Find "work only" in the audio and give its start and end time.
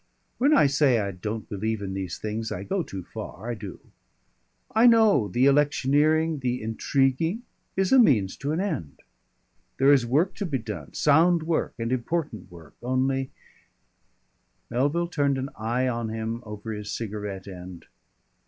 12.51-13.29